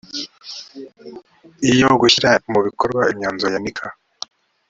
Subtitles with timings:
[1.71, 3.87] iyo gushyira mu bikorwa imyanzuro ya nika